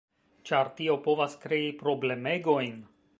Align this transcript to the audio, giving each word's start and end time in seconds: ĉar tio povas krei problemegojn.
ĉar 0.49 0.69
tio 0.79 0.95
povas 1.07 1.35
krei 1.45 1.67
problemegojn. 1.85 2.81